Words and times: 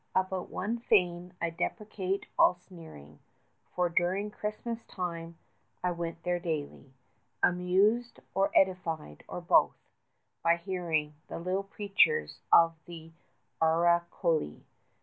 40 0.15 0.27
About 0.27 0.49
one 0.49 0.79
fane 0.79 1.33
I 1.39 1.51
deprecate 1.51 2.25
all 2.35 2.55
sneering, 2.55 3.19
For 3.75 3.87
during 3.87 4.31
Christmas 4.31 4.83
time 4.87 5.37
I 5.83 5.91
went 5.91 6.23
there 6.23 6.39
daily, 6.39 6.95
Amused, 7.43 8.19
or 8.33 8.49
edified, 8.55 9.23
or 9.27 9.41
both, 9.41 9.75
by 10.41 10.55
hearing 10.57 11.13
The 11.27 11.37
little 11.37 11.61
preachers 11.61 12.39
of 12.51 12.73
the 12.87 13.11
Ara 13.61 14.07
Coeli. 14.11 14.63